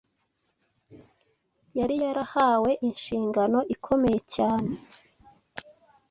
[1.77, 4.71] Yari yarahawe inshingano ikomeye cyane.